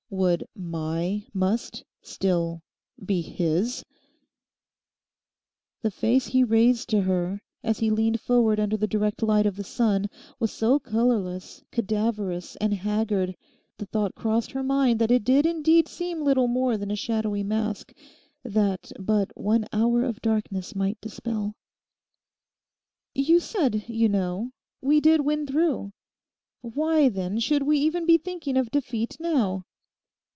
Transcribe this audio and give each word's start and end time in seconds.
'Would 0.13 0.45
my 0.55 1.25
"must" 1.33 1.85
still 2.01 2.63
be 3.01 3.21
his?' 3.21 3.85
The 5.83 5.89
face 5.89 6.27
he 6.27 6.43
raised 6.43 6.89
to 6.89 7.03
her, 7.03 7.41
as 7.63 7.79
he 7.79 7.89
leaned 7.89 8.19
forward 8.19 8.59
under 8.59 8.75
the 8.75 8.87
direct 8.89 9.23
light 9.23 9.45
of 9.45 9.55
the 9.55 9.63
sun, 9.63 10.09
was 10.37 10.51
so 10.51 10.79
colourless, 10.79 11.63
cadaverous 11.71 12.57
and 12.57 12.73
haggard, 12.73 13.37
the 13.77 13.85
thought 13.85 14.13
crossed 14.13 14.51
her 14.51 14.63
mind 14.63 14.99
that 14.99 15.11
it 15.11 15.23
did 15.23 15.45
indeed 15.45 15.87
seem 15.87 16.19
little 16.19 16.49
more 16.49 16.75
than 16.75 16.91
a 16.91 16.95
shadowy 16.97 17.41
mask 17.41 17.93
that 18.43 18.91
but 18.99 19.31
one 19.37 19.65
hour 19.71 20.03
of 20.03 20.21
darkness 20.21 20.75
might 20.75 20.99
dispel. 20.99 21.55
'You 23.15 23.39
said, 23.39 23.85
you 23.87 24.09
know, 24.09 24.51
we 24.81 24.99
did 24.99 25.21
win 25.21 25.47
through. 25.47 25.93
Why 26.59 27.07
then 27.07 27.39
should 27.39 27.63
we 27.63 27.79
be 27.79 27.85
even 27.85 28.19
thinking 28.19 28.57
of 28.57 28.71
defeat 28.71 29.15
now? 29.17 29.63